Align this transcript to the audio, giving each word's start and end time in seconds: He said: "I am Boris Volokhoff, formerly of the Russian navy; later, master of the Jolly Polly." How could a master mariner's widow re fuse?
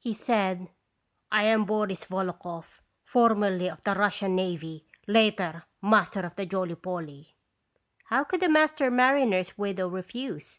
He 0.00 0.12
said: 0.12 0.70
"I 1.30 1.44
am 1.44 1.66
Boris 1.66 2.06
Volokhoff, 2.06 2.80
formerly 3.04 3.70
of 3.70 3.80
the 3.82 3.94
Russian 3.94 4.34
navy; 4.34 4.88
later, 5.06 5.66
master 5.80 6.22
of 6.22 6.34
the 6.34 6.46
Jolly 6.46 6.74
Polly." 6.74 7.36
How 8.06 8.24
could 8.24 8.42
a 8.42 8.48
master 8.48 8.90
mariner's 8.90 9.56
widow 9.56 9.86
re 9.88 10.02
fuse? 10.02 10.58